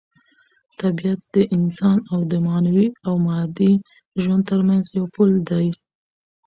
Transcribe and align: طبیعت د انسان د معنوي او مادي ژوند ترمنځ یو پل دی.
طبیعت 0.81 1.19
د 1.35 1.37
انسان 1.57 1.97
د 2.31 2.33
معنوي 2.47 2.87
او 3.07 3.13
مادي 3.27 3.73
ژوند 4.21 4.43
ترمنځ 4.49 4.85
یو 4.97 5.05
پل 5.15 5.31
دی. 5.49 5.67